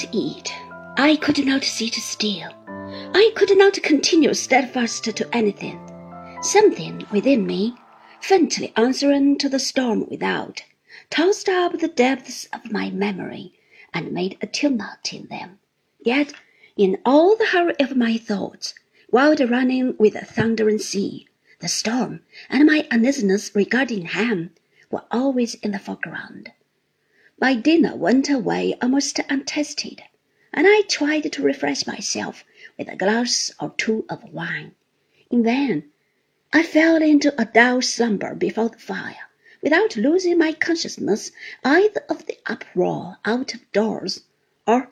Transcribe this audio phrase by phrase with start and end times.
[0.00, 0.54] not eat.
[0.96, 2.50] I could not sit still.
[2.66, 5.78] I could not continue steadfast to anything.
[6.40, 7.74] Something within me,
[8.18, 10.62] faintly answering to the storm without,
[11.10, 13.52] tossed up the depths of my memory
[13.92, 15.58] and made a tumult in them.
[16.02, 16.32] Yet,
[16.78, 18.74] in all the hurry of my thoughts,
[19.10, 24.52] wild running with a thundering sea, the storm and my uneasiness regarding Ham
[24.90, 26.52] were always in the foreground.
[27.42, 30.02] My dinner went away almost untasted,
[30.52, 32.44] and I tried to refresh myself
[32.76, 34.74] with a glass or two of wine.
[35.30, 35.90] In vain.
[36.52, 39.30] I fell into a dull slumber before the fire,
[39.62, 41.32] without losing my consciousness
[41.64, 44.20] either of the uproar out of doors
[44.66, 44.90] or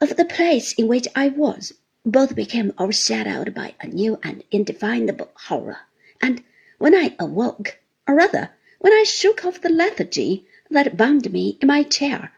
[0.00, 1.72] of the place in which I was.
[2.06, 5.78] Both became overshadowed by a new and indefinable horror,
[6.20, 6.44] and
[6.78, 11.68] when I awoke, or rather when I shook off the lethargy that bound me in
[11.68, 12.32] my chair.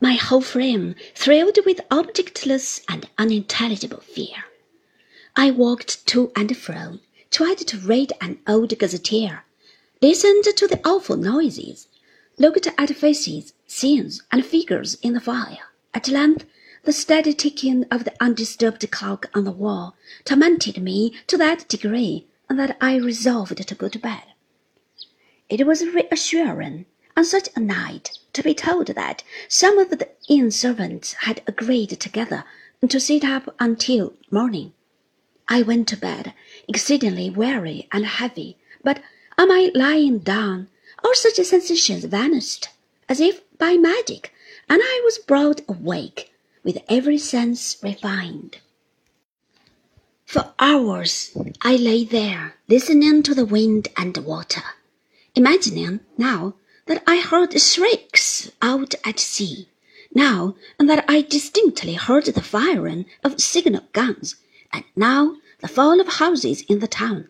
[0.00, 4.44] My whole frame thrilled with objectless and unintelligible fear.
[5.34, 9.44] I walked to and fro, tried to read an old gazetteer,
[10.00, 11.88] listened to the awful noises,
[12.38, 15.72] looked at faces, scenes, and figures in the fire.
[15.92, 16.46] At length,
[16.84, 22.26] the steady ticking of the undisturbed clock on the wall tormented me to that degree
[22.48, 24.22] that I resolved to go to bed.
[25.50, 26.84] It was reassuring
[27.16, 31.98] on such a night to be told that some of the inn servants had agreed
[31.98, 32.44] together
[32.86, 34.74] to sit up until morning.
[35.48, 36.34] I went to bed
[36.68, 39.02] exceedingly weary and heavy, but
[39.38, 40.68] on my lying down,
[41.02, 42.68] all such sensations vanished,
[43.08, 44.34] as if by magic,
[44.68, 46.30] and I was brought awake
[46.62, 48.58] with every sense refined.
[50.26, 54.62] For hours I lay there, listening to the wind and water
[55.38, 56.52] imagining now
[56.86, 59.68] that I heard shrieks out at sea,
[60.12, 64.34] now that I distinctly heard the firing of signal guns,
[64.72, 67.28] and now the fall of houses in the town.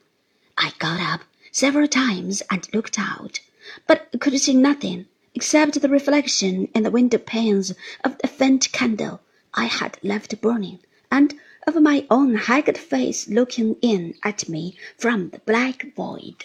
[0.56, 1.20] I got up
[1.52, 3.41] several times and looked out,
[3.86, 5.04] but could see nothing
[5.34, 9.20] except the reflection in the window panes of the faint candle
[9.52, 10.78] I had left burning,
[11.10, 11.34] and
[11.66, 16.44] of my own haggard face looking in at me from the black void.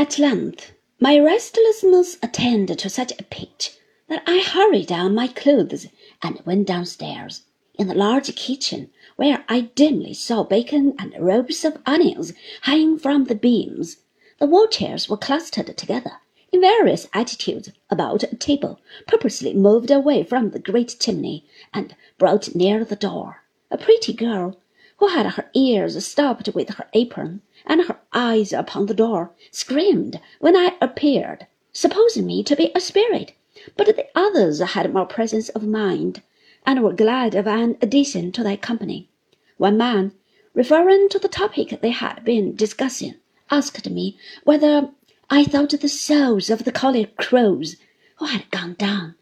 [0.00, 5.88] At length my restlessness attained to such a pitch that I hurried down my clothes
[6.22, 7.42] and went downstairs.
[7.74, 13.24] In the large kitchen, where I dimly saw bacon and ropes of onions hanging from
[13.24, 13.96] the beams,
[14.38, 16.12] the wall chairs were clustered together
[16.52, 21.44] in various attitudes about a table purposely moved away from the great chimney
[21.74, 23.42] and brought near the door.
[23.68, 24.60] A pretty girl,
[24.98, 30.20] who had her ears stopped with her apron, and her eyes upon the door, screamed
[30.40, 33.32] when I appeared, supposing me to be a spirit.
[33.76, 36.22] But the others had more presence of mind,
[36.66, 39.08] and were glad of an addition to their company.
[39.56, 40.12] One man,
[40.54, 43.14] referring to the topic they had been discussing,
[43.50, 44.90] asked me whether
[45.30, 47.76] I thought the souls of the collier crews
[48.16, 49.14] who had gone down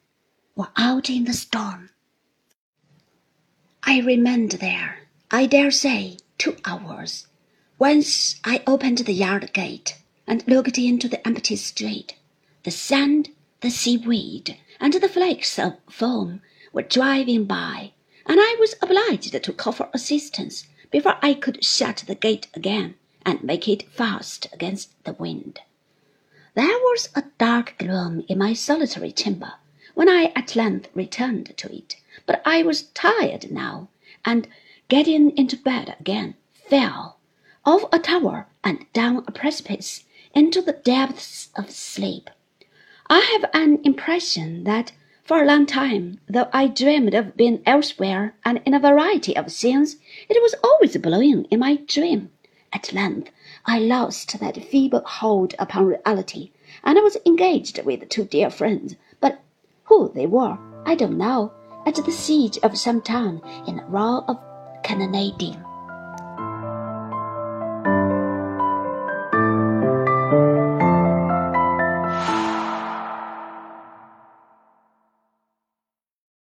[0.55, 1.91] were out in the storm.
[3.83, 7.27] I remained there, I dare say, two hours
[7.81, 12.15] once I opened the yard gate and looked into the empty street.
[12.63, 16.43] The sand, the seaweed, and the flakes of foam
[16.73, 17.91] were driving by,
[18.25, 22.95] and I was obliged to call for assistance before I could shut the gate again
[23.25, 25.59] and make it fast against the wind.
[26.55, 29.55] There was a dark gloom in my solitary chamber
[29.95, 33.89] when I at length returned to it, but I was tired now,
[34.25, 34.47] and
[34.89, 37.19] getting into bed again, fell
[37.65, 40.05] off a tower and down a precipice
[40.35, 42.31] into the depths of sleep.
[43.09, 44.93] I have an impression that
[45.25, 49.51] for a long time, though I dreamed of being elsewhere and in a variety of
[49.51, 49.97] scenes,
[50.29, 52.31] it was always blowing in my dream.
[52.73, 53.33] At length,
[53.65, 56.53] I lost that feeble hold upon reality,
[56.85, 59.41] and I was engaged with two dear friends, but
[59.85, 61.53] who they were, I don't know,
[61.85, 64.39] at the siege of some town in the roar of
[64.87, 65.53] 看的那一顶